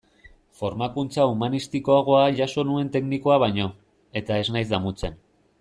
[0.61, 3.71] Formakuntza humanistikoagoa jaso nuen teknikoa baino,
[4.23, 5.25] eta ez naiz damutzen.